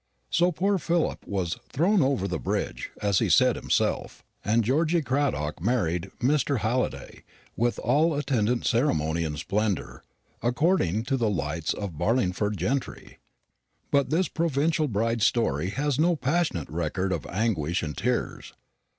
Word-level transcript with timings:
So 0.31 0.51
poor 0.51 0.79
Philip 0.79 1.27
was 1.27 1.59
"thrown 1.71 2.01
over 2.01 2.27
the 2.27 2.39
bridge," 2.39 2.89
as 3.03 3.19
he 3.19 3.29
said 3.29 3.55
himself, 3.55 4.23
and 4.43 4.63
Georgy 4.63 5.03
Cradock 5.03 5.61
married 5.61 6.09
Mr. 6.19 6.57
Halliday, 6.61 7.21
with 7.55 7.77
all 7.77 8.15
attendant 8.15 8.65
ceremony 8.65 9.23
and 9.23 9.37
splendour, 9.37 10.03
according 10.41 11.03
to 11.03 11.17
the 11.17 11.29
"lights" 11.29 11.71
of 11.75 11.99
Barlingford 11.99 12.57
gentry. 12.57 13.19
But 13.91 14.09
this 14.09 14.27
provincial 14.27 14.87
bride's 14.87 15.27
story 15.27 15.71
was 15.77 15.99
no 15.99 16.15
passionate 16.15 16.71
record 16.71 17.11
of 17.13 17.27
anguish 17.27 17.83
and 17.83 17.95
tears. 17.95 18.53